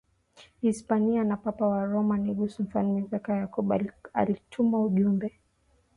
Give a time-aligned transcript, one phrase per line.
[0.61, 3.73] Hispania na Papa wa Roma Negus Mfalme Zara Yakubu
[4.13, 5.39] akatuma ujumbe